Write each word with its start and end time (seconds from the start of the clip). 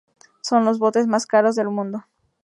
Son 0.41 0.65
los 0.65 0.79
botes 0.79 1.05
más 1.05 1.27
caros 1.27 1.55
del 1.55 1.69
mundo. 1.69 2.05